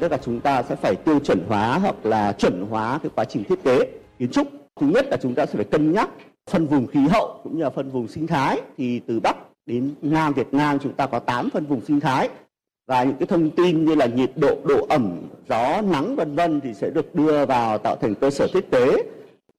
tức 0.00 0.10
là 0.10 0.16
chúng 0.16 0.40
ta 0.40 0.62
sẽ 0.62 0.76
phải 0.76 0.94
tiêu 0.96 1.18
chuẩn 1.18 1.44
hóa 1.48 1.78
hoặc 1.78 2.06
là 2.06 2.32
chuẩn 2.32 2.66
hóa 2.70 2.98
cái 3.02 3.10
quá 3.14 3.24
trình 3.24 3.44
thiết 3.44 3.64
kế, 3.64 3.78
kiến 4.18 4.30
trúc. 4.30 4.48
Thứ 4.80 4.86
nhất 4.86 5.06
là 5.10 5.16
chúng 5.16 5.34
ta 5.34 5.46
sẽ 5.46 5.52
phải 5.54 5.64
cân 5.64 5.92
nhắc 5.92 6.10
phân 6.50 6.66
vùng 6.66 6.86
khí 6.86 7.00
hậu 7.10 7.40
cũng 7.44 7.56
như 7.56 7.62
là 7.62 7.70
phân 7.70 7.90
vùng 7.90 8.08
sinh 8.08 8.26
thái. 8.26 8.60
Thì 8.78 9.00
từ 9.06 9.20
bắc 9.20 9.36
đến 9.66 9.94
nam, 10.02 10.32
việt 10.32 10.54
nam 10.54 10.78
chúng 10.78 10.92
ta 10.92 11.06
có 11.06 11.18
8 11.18 11.50
phân 11.50 11.66
vùng 11.66 11.80
sinh 11.84 12.00
thái. 12.00 12.28
Và 12.86 13.04
những 13.04 13.16
cái 13.16 13.26
thông 13.26 13.50
tin 13.50 13.84
như 13.84 13.94
là 13.94 14.06
nhiệt 14.06 14.30
độ 14.36 14.56
độ 14.64 14.86
ẩm, 14.88 15.20
gió, 15.48 15.80
nắng, 15.80 16.16
vân 16.16 16.34
vân 16.34 16.60
thì 16.60 16.74
sẽ 16.74 16.90
được 16.90 17.14
đưa 17.14 17.46
vào 17.46 17.78
tạo 17.78 17.96
thành 17.96 18.14
cơ 18.14 18.30
sở 18.30 18.46
thiết 18.52 18.70
kế 18.70 19.02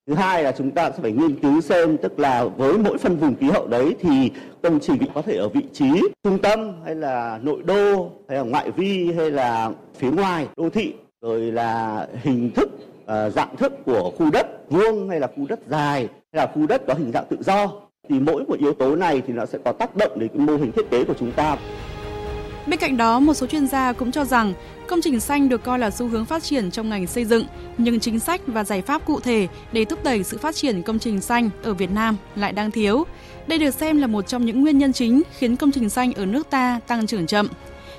thứ 0.08 0.14
hai 0.14 0.44
là 0.44 0.52
chúng 0.52 0.72
ta 0.72 0.92
sẽ 0.92 0.98
phải 1.02 1.12
nghiên 1.12 1.40
cứu 1.40 1.62
xem 1.62 1.98
tức 1.98 2.20
là 2.20 2.46
với 2.46 2.78
mỗi 2.78 2.98
phân 2.98 3.18
vùng 3.18 3.36
khí 3.36 3.50
hậu 3.50 3.68
đấy 3.68 3.96
thì 4.02 4.32
công 4.64 4.80
trình 4.80 4.98
có 5.16 5.22
thể 5.22 5.38
ở 5.38 5.50
vị 5.50 5.62
trí 5.74 6.02
trung 6.24 6.38
tâm 6.40 6.74
hay 6.86 6.96
là 6.96 7.40
nội 7.44 7.62
đô 7.66 8.12
hay 8.30 8.38
là 8.38 8.44
ngoại 8.44 8.72
vi 8.72 9.14
hay 9.18 9.32
là 9.32 9.72
phía 9.98 10.12
ngoài 10.12 10.48
đô 10.58 10.70
thị 10.70 10.94
rồi 11.22 11.40
là 11.40 12.08
hình 12.24 12.52
thức 12.52 12.70
à, 13.06 13.30
dạng 13.30 13.56
thức 13.56 13.74
của 13.86 14.12
khu 14.18 14.32
đất 14.32 14.70
vuông 14.70 15.10
hay 15.10 15.20
là 15.20 15.28
khu 15.36 15.46
đất 15.50 15.60
dài 15.70 16.08
hay 16.34 16.46
là 16.46 16.48
khu 16.54 16.68
đất 16.68 16.82
có 16.88 16.94
hình 16.94 17.12
dạng 17.12 17.26
tự 17.30 17.38
do. 17.44 17.72
Thì 18.10 18.20
mỗi 18.20 18.44
một 18.44 18.60
yếu 18.60 18.74
tố 18.74 18.96
này 18.96 19.22
thì 19.28 19.34
nó 19.34 19.46
sẽ 19.46 19.58
có 19.66 19.72
tác 19.72 19.96
động 19.96 20.20
đến 20.20 20.30
cái 20.30 20.40
mô 20.40 20.58
hình 20.58 20.72
thiết 20.72 20.90
kế 20.92 21.04
của 21.04 21.14
chúng 21.20 21.32
ta. 21.32 21.58
Bên 22.68 22.80
cạnh 22.80 22.98
đó, 22.98 23.20
một 23.20 23.34
số 23.34 23.48
chuyên 23.48 23.68
gia 23.68 23.94
cũng 23.94 24.12
cho 24.12 24.26
rằng 24.26 24.54
công 24.88 25.02
trình 25.02 25.20
xanh 25.20 25.50
được 25.50 25.64
coi 25.64 25.80
là 25.80 25.92
xu 25.92 26.08
hướng 26.08 26.26
phát 26.26 26.44
triển 26.44 26.72
trong 26.72 26.90
ngành 26.90 27.08
xây 27.08 27.26
dựng, 27.26 27.46
nhưng 27.78 28.00
chính 28.00 28.20
sách 28.20 28.42
và 28.48 28.64
giải 28.64 28.82
pháp 28.82 29.06
cụ 29.06 29.20
thể 29.20 29.48
để 29.72 29.86
thúc 29.86 30.04
đẩy 30.04 30.24
sự 30.24 30.38
phát 30.38 30.56
triển 30.56 30.84
công 30.84 31.00
trình 31.00 31.22
xanh 31.22 31.50
ở 31.64 31.74
Việt 31.74 31.92
Nam 31.92 32.18
lại 32.36 32.52
đang 32.52 32.72
thiếu. 32.72 33.04
Đây 33.48 33.60
được 33.60 33.74
xem 33.74 33.98
là 33.98 34.08
một 34.08 34.28
trong 34.28 34.46
những 34.46 34.62
nguyên 34.62 34.78
nhân 34.78 34.94
chính 34.94 35.22
khiến 35.38 35.56
công 35.56 35.72
trình 35.72 35.90
xanh 35.90 36.14
ở 36.14 36.26
nước 36.26 36.50
ta 36.50 36.80
tăng 36.88 37.08
trưởng 37.08 37.28
chậm. 37.28 37.48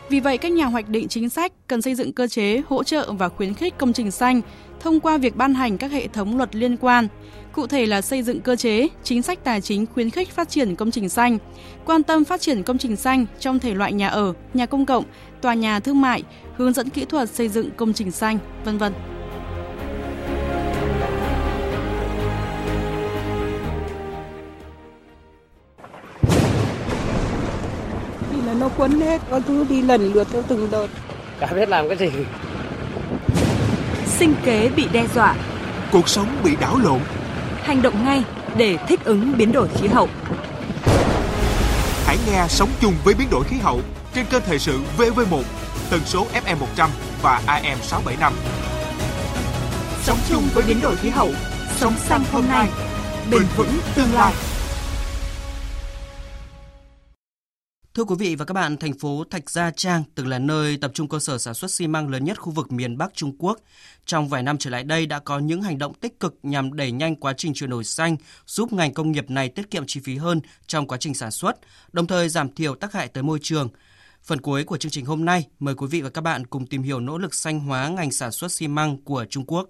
Vì 0.09 0.21
vậy, 0.21 0.39
các 0.39 0.53
nhà 0.53 0.67
hoạch 0.67 0.89
định 0.89 1.09
chính 1.09 1.29
sách 1.29 1.53
cần 1.67 1.83
xây 1.83 1.95
dựng 1.95 2.13
cơ 2.13 2.27
chế 2.27 2.63
hỗ 2.69 2.85
trợ 2.85 3.13
và 3.13 3.29
khuyến 3.29 3.55
khích 3.55 3.79
công 3.79 3.93
trình 3.93 4.11
xanh 4.11 4.41
thông 4.81 5.01
qua 5.01 5.19
việc 5.19 5.37
ban 5.37 5.55
hành 5.55 5.79
các 5.79 5.91
hệ 5.91 6.09
thống 6.09 6.37
luật 6.37 6.57
liên 6.57 6.77
quan, 6.77 7.09
cụ 7.53 7.67
thể 7.67 7.87
là 7.87 8.01
xây 8.01 8.23
dựng 8.23 8.41
cơ 8.41 8.57
chế, 8.57 8.89
chính 9.03 9.23
sách 9.23 9.45
tài 9.45 9.61
chính 9.61 9.87
khuyến 9.87 10.11
khích 10.11 10.31
phát 10.31 10.49
triển 10.49 10.77
công 10.77 10.91
trình 10.91 11.09
xanh, 11.09 11.39
quan 11.85 12.03
tâm 12.03 12.25
phát 12.25 12.41
triển 12.41 12.63
công 12.63 12.79
trình 12.79 12.97
xanh 12.97 13.27
trong 13.41 13.59
thể 13.59 13.75
loại 13.75 13.93
nhà 13.93 14.09
ở, 14.09 14.33
nhà 14.55 14.67
công 14.67 14.87
cộng, 14.87 15.05
tòa 15.41 15.55
nhà 15.55 15.81
thương 15.81 16.01
mại, 16.01 16.23
hướng 16.57 16.73
dẫn 16.73 16.89
kỹ 16.89 17.05
thuật 17.05 17.31
xây 17.31 17.49
dựng 17.49 17.71
công 17.77 17.93
trình 17.93 18.11
xanh, 18.11 18.39
vân 18.65 18.79
vân. 18.79 18.93
Nó 28.67 28.73
quấn 28.77 29.01
hết, 29.01 29.21
con 29.31 29.43
cứ 29.43 29.65
đi 29.69 29.83
lần 29.83 30.13
lượt 30.13 30.29
theo 30.33 30.43
từng 30.49 30.69
đợt. 30.71 30.87
Chả 31.41 31.47
biết 31.47 31.69
làm 31.69 31.89
cái 31.89 31.97
gì. 31.99 32.11
Sinh 34.07 34.35
kế 34.45 34.71
bị 34.77 34.89
đe 34.93 35.07
dọa. 35.15 35.35
Cuộc 35.93 36.09
sống 36.09 36.27
bị 36.45 36.57
đảo 36.61 36.79
lộn. 36.79 37.01
Hành 37.63 37.83
động 37.83 38.05
ngay 38.05 38.25
để 38.57 38.77
thích 38.89 39.01
ứng 39.05 39.37
biến 39.37 39.53
đổi 39.53 39.69
khí 39.69 39.89
hậu. 39.89 40.09
Hãy 42.07 42.19
nghe 42.27 42.47
Sống 42.49 42.69
chung 42.81 42.95
với 43.05 43.15
biến 43.15 43.29
đổi 43.31 43.45
khí 43.45 43.57
hậu 43.57 43.81
trên 44.15 44.27
kênh 44.31 44.43
thời 44.47 44.59
sự 44.59 44.79
VV1, 44.99 45.43
tần 45.91 46.01
số 46.05 46.27
FM 46.45 46.57
100 46.59 46.91
và 47.23 47.41
AM 47.47 47.79
675. 47.83 48.33
Sống 50.03 50.19
chung 50.29 50.43
với 50.55 50.65
biến 50.69 50.81
đổi 50.83 50.97
khí 50.97 51.09
hậu, 51.09 51.31
sống 51.77 51.95
xanh 52.09 52.25
hôm 52.33 52.49
nay, 52.49 52.69
bền 53.31 53.43
vững 53.57 53.79
tương 53.95 54.15
lai. 54.15 54.33
Thưa 57.97 58.05
quý 58.05 58.15
vị 58.19 58.35
và 58.35 58.45
các 58.45 58.55
bạn, 58.55 58.77
thành 58.77 58.99
phố 58.99 59.25
Thạch 59.31 59.51
Gia 59.51 59.71
Trang 59.71 60.03
từng 60.15 60.29
là 60.29 60.39
nơi 60.39 60.77
tập 60.77 60.91
trung 60.95 61.09
cơ 61.09 61.19
sở 61.19 61.39
sản 61.39 61.55
xuất 61.55 61.71
xi 61.71 61.87
măng 61.87 62.09
lớn 62.09 62.25
nhất 62.25 62.41
khu 62.41 62.53
vực 62.53 62.73
miền 62.73 62.99
Bắc 62.99 63.15
Trung 63.15 63.37
Quốc. 63.39 63.59
Trong 64.07 64.29
vài 64.29 64.43
năm 64.43 64.59
trở 64.59 64.71
lại 64.71 64.85
đây 64.85 65.07
đã 65.07 65.19
có 65.19 65.39
những 65.39 65.63
hành 65.63 65.79
động 65.79 65.95
tích 65.95 66.21
cực 66.21 66.35
nhằm 66.43 66.77
đẩy 66.77 66.93
nhanh 66.93 67.17
quá 67.17 67.33
trình 67.37 67.55
chuyển 67.55 67.71
đổi 67.71 67.85
xanh, 67.85 68.17
giúp 68.47 68.73
ngành 68.73 68.95
công 68.95 69.13
nghiệp 69.13 69.31
này 69.31 69.49
tiết 69.49 69.71
kiệm 69.71 69.85
chi 69.87 70.01
phí 70.05 70.17
hơn 70.17 70.41
trong 70.67 70.87
quá 70.87 70.99
trình 70.99 71.15
sản 71.15 71.31
xuất, 71.31 71.57
đồng 71.93 72.07
thời 72.07 72.29
giảm 72.29 72.55
thiểu 72.55 72.75
tác 72.75 72.93
hại 72.93 73.09
tới 73.09 73.23
môi 73.23 73.39
trường. 73.43 73.69
Phần 74.23 74.41
cuối 74.41 74.65
của 74.65 74.77
chương 74.77 74.93
trình 74.93 75.05
hôm 75.05 75.25
nay, 75.25 75.47
mời 75.59 75.75
quý 75.75 75.87
vị 75.87 76.01
và 76.01 76.11
các 76.11 76.21
bạn 76.21 76.47
cùng 76.47 76.67
tìm 76.67 76.83
hiểu 76.83 77.01
nỗ 77.01 77.19
lực 77.19 77.35
xanh 77.35 77.61
hóa 77.61 77.89
ngành 77.89 78.11
sản 78.11 78.33
xuất 78.33 78.53
xi 78.53 78.69
măng 78.69 79.03
của 79.03 79.27
Trung 79.31 79.45
Quốc. 79.47 79.69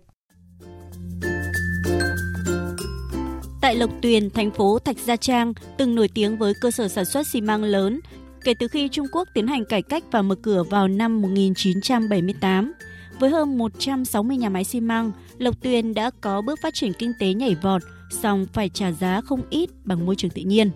Tại 3.66 3.76
Lộc 3.76 3.90
Tuyền, 4.02 4.30
thành 4.30 4.50
phố 4.50 4.78
Thạch 4.78 4.98
Gia 4.98 5.16
Trang, 5.16 5.52
từng 5.76 5.94
nổi 5.94 6.08
tiếng 6.14 6.38
với 6.38 6.54
cơ 6.60 6.70
sở 6.70 6.88
sản 6.88 7.04
xuất 7.04 7.26
xi 7.26 7.40
măng 7.40 7.64
lớn, 7.64 8.00
kể 8.44 8.54
từ 8.54 8.68
khi 8.68 8.88
Trung 8.88 9.06
Quốc 9.12 9.28
tiến 9.34 9.46
hành 9.46 9.64
cải 9.64 9.82
cách 9.82 10.04
và 10.10 10.22
mở 10.22 10.34
cửa 10.34 10.62
vào 10.62 10.88
năm 10.88 11.22
1978. 11.22 12.72
Với 13.18 13.30
hơn 13.30 13.58
160 13.58 14.36
nhà 14.36 14.48
máy 14.48 14.64
xi 14.64 14.80
măng, 14.80 15.12
Lộc 15.38 15.62
Tuyền 15.62 15.94
đã 15.94 16.10
có 16.20 16.42
bước 16.42 16.58
phát 16.62 16.74
triển 16.74 16.92
kinh 16.92 17.12
tế 17.20 17.34
nhảy 17.34 17.54
vọt, 17.54 17.82
song 18.10 18.46
phải 18.52 18.68
trả 18.68 18.92
giá 18.92 19.20
không 19.20 19.42
ít 19.50 19.70
bằng 19.84 20.06
môi 20.06 20.16
trường 20.16 20.30
tự 20.30 20.42
nhiên. 20.42 20.70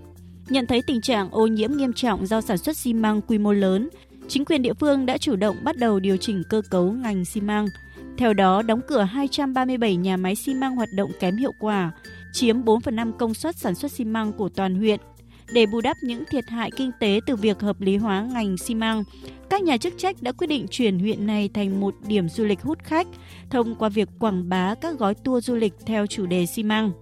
Nhận 0.49 0.67
thấy 0.67 0.83
tình 0.83 1.01
trạng 1.01 1.31
ô 1.31 1.47
nhiễm 1.47 1.73
nghiêm 1.73 1.93
trọng 1.93 2.27
do 2.27 2.41
sản 2.41 2.59
xuất 2.59 2.77
xi 2.77 2.93
măng 2.93 3.21
quy 3.21 3.39
mô 3.39 3.53
lớn, 3.53 3.89
chính 4.29 4.45
quyền 4.45 4.63
địa 4.63 4.75
phương 4.75 5.07
đã 5.07 5.19
chủ 5.19 5.37
động 5.37 5.57
bắt 5.65 5.77
đầu 5.77 6.01
điều 6.01 6.17
chỉnh 6.17 6.43
cơ 6.51 6.63
cấu 6.71 6.93
ngành 6.93 7.25
xi 7.25 7.41
măng. 7.41 7.67
Theo 8.19 8.35
đó, 8.35 8.63
đóng 8.63 8.81
cửa 8.89 9.03
237 9.03 9.97
nhà 9.97 10.17
máy 10.17 10.35
xi 10.35 10.55
măng 10.55 10.77
hoạt 10.77 10.89
động 10.97 11.11
kém 11.21 11.37
hiệu 11.37 11.53
quả, 11.61 11.93
chiếm 12.33 12.65
4 12.65 12.81
phần 12.81 12.97
5 12.97 13.13
công 13.19 13.35
suất 13.35 13.57
sản 13.57 13.75
xuất 13.75 13.93
xi 13.93 14.05
măng 14.05 14.33
của 14.33 14.49
toàn 14.49 14.75
huyện. 14.75 15.01
Để 15.53 15.67
bù 15.67 15.81
đắp 15.81 15.97
những 16.03 16.25
thiệt 16.31 16.49
hại 16.49 16.71
kinh 16.77 16.91
tế 17.01 17.21
từ 17.27 17.37
việc 17.37 17.61
hợp 17.61 17.81
lý 17.81 17.97
hóa 17.97 18.27
ngành 18.33 18.57
xi 18.59 18.75
măng, 18.75 19.05
các 19.51 19.63
nhà 19.63 19.77
chức 19.77 19.95
trách 19.99 20.23
đã 20.23 20.33
quyết 20.33 20.47
định 20.47 20.67
chuyển 20.71 20.99
huyện 20.99 21.27
này 21.27 21.49
thành 21.55 21.81
một 21.81 21.95
điểm 22.07 22.29
du 22.29 22.45
lịch 22.45 22.63
hút 22.63 22.79
khách 22.85 23.07
thông 23.51 23.75
qua 23.75 23.89
việc 23.89 24.09
quảng 24.19 24.49
bá 24.49 24.75
các 24.75 24.99
gói 24.99 25.15
tour 25.15 25.45
du 25.45 25.55
lịch 25.55 25.73
theo 25.87 26.07
chủ 26.07 26.27
đề 26.27 26.47
xi 26.47 26.63
măng. 26.63 26.93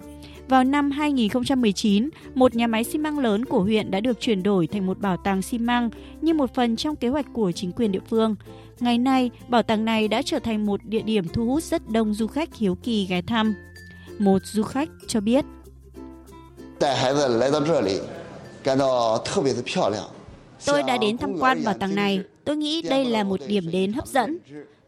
Vào 0.49 0.65
năm 0.65 0.91
2019, 0.91 2.09
một 2.35 2.55
nhà 2.55 2.67
máy 2.67 2.85
xi 2.85 2.99
măng 2.99 3.19
lớn 3.19 3.45
của 3.45 3.61
huyện 3.61 3.91
đã 3.91 4.01
được 4.01 4.21
chuyển 4.21 4.43
đổi 4.43 4.67
thành 4.67 4.87
một 4.87 4.99
bảo 4.99 5.17
tàng 5.17 5.43
xi 5.43 5.59
măng 5.59 5.91
như 6.21 6.35
một 6.35 6.55
phần 6.55 6.77
trong 6.77 6.97
kế 6.97 7.09
hoạch 7.09 7.27
của 7.33 7.53
chính 7.53 7.73
quyền 7.73 7.93
địa 7.93 8.01
phương. 8.09 8.37
Ngày 8.81 8.99
nay, 8.99 9.31
bảo 9.49 9.63
tàng 9.63 9.85
này 9.85 10.09
đã 10.09 10.23
trở 10.23 10.39
thành 10.39 10.67
một 10.67 10.81
địa 10.85 11.03
điểm 11.03 11.29
thu 11.29 11.47
hút 11.47 11.63
rất 11.63 11.91
đông 11.91 12.15
du 12.15 12.27
khách 12.27 12.57
hiếu 12.57 12.75
kỳ 12.75 13.07
ghé 13.07 13.23
thăm. 13.23 13.55
Một 14.19 14.39
du 14.45 14.63
khách 14.63 14.89
cho 15.07 15.21
biết. 15.21 15.45
Tôi 20.67 20.83
đã 20.83 20.99
đến 21.01 21.19
tham 21.19 21.35
quan 21.41 21.65
bảo 21.65 21.75
tàng 21.75 21.95
này. 21.95 22.21
Tôi 22.45 22.57
nghĩ 22.57 22.83
đây 22.83 23.05
là 23.05 23.25
một 23.25 23.41
điểm 23.47 23.71
đến 23.71 23.93
hấp 23.93 24.07
dẫn. 24.07 24.39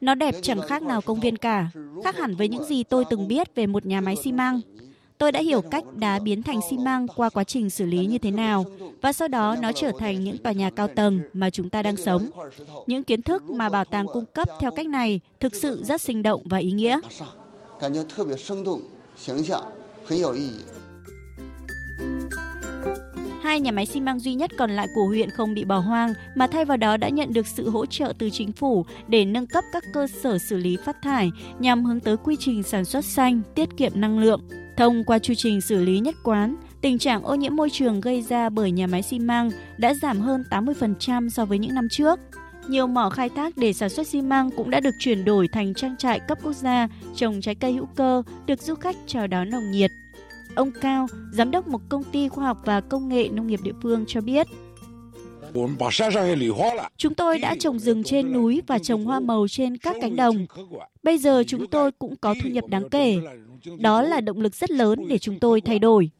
Nó 0.01 0.15
đẹp 0.15 0.35
chẳng 0.43 0.61
khác 0.61 0.83
nào 0.83 1.01
công 1.01 1.21
viên 1.21 1.37
cả, 1.37 1.71
khác 2.05 2.17
hẳn 2.17 2.37
với 2.37 2.49
những 2.49 2.65
gì 2.65 2.85
tôi 2.85 3.05
từng 3.11 3.29
biết 3.29 3.55
về 3.55 3.67
một 3.67 3.87
nhà 3.87 4.01
máy 4.01 4.17
xi 4.25 4.33
măng. 4.33 4.61
Tôi 5.19 5.33
đã 5.33 5.41
hiểu 5.41 5.63
cách 5.63 5.85
đá 5.97 6.19
biến 6.19 6.43
thành 6.43 6.61
xi 6.71 6.79
măng 6.79 7.09
qua 7.09 7.31
quá 7.31 7.45
trình 7.45 7.71
xử 7.71 7.85
lý 7.85 8.07
như 8.07 8.19
thế 8.19 8.31
nào 8.31 8.65
và 9.03 9.13
sau 9.13 9.29
đó 9.29 9.57
nó 9.63 9.73
trở 9.73 9.93
thành 9.99 10.25
những 10.25 10.39
tòa 10.39 10.53
nhà 10.53 10.71
cao 10.71 10.89
tầng 10.89 11.21
mà 11.33 11.51
chúng 11.51 11.71
ta 11.71 11.83
đang 11.83 11.97
sống. 11.97 12.31
Những 12.87 13.05
kiến 13.05 13.23
thức 13.23 13.51
mà 13.51 13.69
bảo 13.69 13.85
tàng 13.85 14.07
cung 14.13 14.25
cấp 14.35 14.49
theo 14.61 14.71
cách 14.71 14.87
này 14.87 15.21
thực 15.41 15.55
sự 15.55 15.83
rất 15.85 16.01
sinh 16.01 16.23
động 16.23 16.43
và 16.45 16.59
ý 16.59 16.71
nghĩa. 16.71 17.01
Hai 23.43 23.61
nhà 23.61 23.73
máy 23.73 23.87
xi 23.87 24.01
măng 24.01 24.21
duy 24.21 24.35
nhất 24.35 24.51
còn 24.59 24.71
lại 24.71 24.89
của 24.95 25.07
huyện 25.07 25.31
không 25.31 25.55
bị 25.55 25.65
bỏ 25.65 25.79
hoang 25.79 26.13
mà 26.35 26.47
thay 26.47 26.65
vào 26.65 26.77
đó 26.77 26.97
đã 26.97 27.09
nhận 27.09 27.33
được 27.33 27.47
sự 27.47 27.71
hỗ 27.71 27.87
trợ 27.87 28.13
từ 28.19 28.31
chính 28.31 28.53
phủ 28.53 28.85
để 29.09 29.25
nâng 29.25 29.47
cấp 29.47 29.65
các 29.73 29.85
cơ 29.95 30.07
sở 30.23 30.39
xử 30.39 30.57
lý 30.57 30.77
phát 30.85 30.97
thải 31.03 31.31
nhằm 31.59 31.85
hướng 31.85 32.01
tới 32.01 32.17
quy 32.17 32.37
trình 32.39 32.63
sản 32.63 32.85
xuất 32.85 33.05
xanh, 33.05 33.43
tiết 33.55 33.69
kiệm 33.77 33.93
năng 33.95 34.19
lượng. 34.19 34.41
Thông 34.77 35.05
qua 35.05 35.19
chu 35.19 35.35
trình 35.35 35.61
xử 35.61 35.85
lý 35.85 35.99
nhất 35.99 36.15
quán, 36.25 36.57
tình 36.81 36.99
trạng 36.99 37.23
ô 37.23 37.35
nhiễm 37.35 37.57
môi 37.57 37.71
trường 37.71 38.01
gây 38.01 38.23
ra 38.23 38.49
bởi 38.49 38.71
nhà 38.71 38.87
máy 38.87 39.03
xi 39.03 39.19
măng 39.19 39.51
đã 39.79 39.95
giảm 39.95 40.21
hơn 40.21 40.45
80% 40.51 41.29
so 41.29 41.45
với 41.45 41.59
những 41.59 41.75
năm 41.75 41.89
trước. 41.91 42.21
Nhiều 42.71 42.87
mỏ 42.87 43.09
khai 43.09 43.29
thác 43.29 43.57
để 43.57 43.73
sản 43.73 43.89
xuất 43.89 44.07
xi 44.07 44.23
măng 44.23 44.51
cũng 44.51 44.71
đã 44.71 44.81
được 44.81 44.95
chuyển 44.99 45.25
đổi 45.25 45.49
thành 45.49 45.75
trang 45.75 45.97
trại 45.97 46.21
cấp 46.29 46.39
quốc 46.43 46.53
gia 46.53 46.89
trồng 47.17 47.41
trái 47.41 47.55
cây 47.55 47.73
hữu 47.73 47.87
cơ, 47.97 48.23
được 48.47 48.63
du 48.63 48.75
khách 48.75 48.97
chào 49.07 49.27
đón 49.27 49.51
nồng 49.51 49.71
nhiệt. 49.71 49.91
Ông 50.55 50.71
Cao, 50.81 51.07
giám 51.33 51.51
đốc 51.51 51.69
một 51.69 51.81
công 51.89 52.05
ty 52.05 52.29
khoa 52.29 52.47
học 52.47 52.59
và 52.65 52.81
công 52.81 53.09
nghệ 53.09 53.29
nông 53.29 53.47
nghiệp 53.47 53.61
địa 53.63 53.73
phương 53.83 54.05
cho 54.09 54.21
biết, 54.21 54.47
Chúng 56.97 57.15
tôi 57.15 57.39
đã 57.39 57.55
trồng 57.61 57.79
rừng 57.79 58.03
trên 58.05 58.33
núi 58.33 58.63
và 58.67 58.79
trồng 58.79 59.05
hoa 59.05 59.21
màu 59.21 59.47
trên 59.49 59.77
các 59.77 59.97
cánh 60.01 60.17
đồng. 60.17 60.47
Bây 61.03 61.19
giờ 61.19 61.43
chúng 61.47 61.67
tôi 61.67 61.93
cũng 61.93 62.17
có 62.17 62.35
thu 62.43 62.51
nhập 62.51 62.65
đáng 62.69 62.89
kể. 62.89 63.19
Đó 63.79 64.03
là 64.03 64.21
động 64.21 64.41
lực 64.41 64.55
rất 64.55 64.71
lớn 64.71 65.09
để 65.09 65.19
chúng 65.19 65.39
tôi 65.39 65.61
thay 65.61 65.79
đổi. 65.79 66.11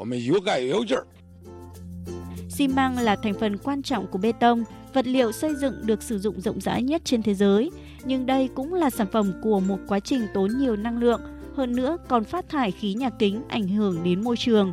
Xi 2.49 2.69
măng 2.69 2.99
là 2.99 3.17
thành 3.17 3.35
phần 3.35 3.59
quan 3.59 3.83
trọng 3.83 4.07
của 4.07 4.19
bê 4.19 4.33
tông, 4.33 4.65
vật 4.95 5.07
liệu 5.07 5.33
xây 5.33 5.55
dựng 5.55 5.75
được 5.85 6.03
sử 6.03 6.19
dụng 6.19 6.41
rộng 6.41 6.61
rãi 6.61 6.83
nhất 6.83 7.03
trên 7.05 7.23
thế 7.23 7.35
giới, 7.35 7.71
nhưng 8.05 8.27
đây 8.27 8.49
cũng 8.55 8.75
là 8.75 8.91
sản 8.91 9.07
phẩm 9.13 9.33
của 9.43 9.61
một 9.61 9.79
quá 9.89 10.01
trình 10.01 10.27
tốn 10.35 10.51
nhiều 10.59 10.77
năng 10.77 10.99
lượng, 10.99 11.21
hơn 11.57 11.77
nữa 11.77 11.97
còn 12.09 12.25
phát 12.25 12.49
thải 12.49 12.71
khí 12.71 12.95
nhà 12.95 13.11
kính 13.11 13.43
ảnh 13.49 13.69
hưởng 13.69 14.03
đến 14.05 14.25
môi 14.25 14.37
trường. 14.37 14.73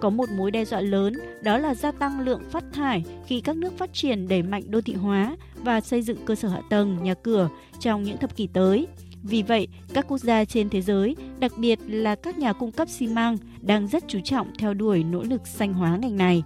Có 0.00 0.10
một 0.10 0.28
mối 0.36 0.50
đe 0.50 0.64
dọa 0.64 0.80
lớn 0.80 1.14
đó 1.42 1.58
là 1.58 1.74
gia 1.74 1.92
tăng 1.92 2.20
lượng 2.20 2.42
phát 2.50 2.64
thải 2.72 3.04
khi 3.26 3.40
các 3.40 3.56
nước 3.56 3.78
phát 3.78 3.92
triển 3.92 4.28
đẩy 4.28 4.42
mạnh 4.42 4.62
đô 4.68 4.80
thị 4.80 4.94
hóa 4.94 5.36
và 5.62 5.80
xây 5.80 6.02
dựng 6.02 6.18
cơ 6.24 6.34
sở 6.34 6.48
hạ 6.48 6.60
tầng, 6.70 6.98
nhà 7.02 7.14
cửa 7.14 7.48
trong 7.80 8.02
những 8.02 8.16
thập 8.16 8.36
kỷ 8.36 8.46
tới. 8.46 8.86
Vì 9.22 9.42
vậy, 9.42 9.68
các 9.94 10.08
quốc 10.08 10.18
gia 10.18 10.44
trên 10.44 10.70
thế 10.70 10.82
giới, 10.82 11.16
đặc 11.38 11.52
biệt 11.58 11.78
là 11.86 12.14
các 12.14 12.38
nhà 12.38 12.52
cung 12.52 12.72
cấp 12.72 12.88
xi 12.88 13.06
măng, 13.06 13.36
đang 13.60 13.88
rất 13.88 14.04
chú 14.08 14.18
trọng 14.24 14.50
theo 14.58 14.74
đuổi 14.74 15.04
nỗ 15.04 15.22
lực 15.22 15.46
xanh 15.46 15.72
hóa 15.72 15.96
ngành 15.96 16.16
này. 16.16 16.42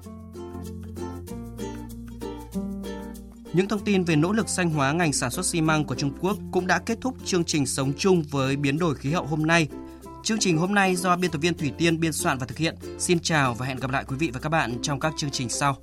Những 3.53 3.69
thông 3.69 3.85
tin 3.85 4.05
về 4.05 4.17
nỗ 4.17 4.33
lực 4.33 4.49
xanh 4.49 4.71
hóa 4.71 4.93
ngành 4.93 5.13
sản 5.13 5.31
xuất 5.31 5.47
xi 5.47 5.61
măng 5.61 5.85
của 5.85 5.95
Trung 5.95 6.13
Quốc 6.21 6.37
cũng 6.53 6.67
đã 6.67 6.79
kết 6.79 6.99
thúc 7.01 7.17
chương 7.25 7.45
trình 7.45 7.67
Sống 7.67 7.93
chung 7.99 8.23
với 8.31 8.57
biến 8.57 8.79
đổi 8.79 8.95
khí 8.95 9.13
hậu 9.13 9.27
hôm 9.27 9.47
nay. 9.47 9.69
Chương 10.23 10.39
trình 10.39 10.59
hôm 10.59 10.75
nay 10.75 10.97
do 10.97 11.17
biên 11.17 11.31
tập 11.31 11.39
viên 11.39 11.55
Thủy 11.55 11.73
Tiên 11.79 12.01
biên 12.01 12.13
soạn 12.13 12.39
và 12.39 12.47
thực 12.47 12.59
hiện. 12.59 12.77
Xin 12.99 13.19
chào 13.21 13.55
và 13.55 13.67
hẹn 13.67 13.81
gặp 13.81 13.91
lại 13.91 14.05
quý 14.09 14.17
vị 14.17 14.31
và 14.35 14.41
các 14.41 14.49
bạn 14.49 14.79
trong 14.83 15.01
các 15.01 15.13
chương 15.17 15.31
trình 15.31 15.49
sau. 15.49 15.77